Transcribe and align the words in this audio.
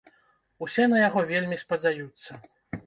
Усе 0.67 0.87
на 0.93 0.97
яго 1.07 1.25
вельмі 1.33 1.63
спадзяюцца. 1.67 2.31